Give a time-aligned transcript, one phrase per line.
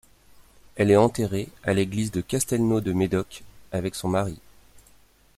[0.77, 4.39] Elle est enterrée à l'église de Castelnau-de-Médoc avec son mari.